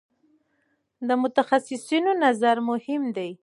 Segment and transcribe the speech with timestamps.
[1.07, 3.31] د متخصصینو نظر مهم دی.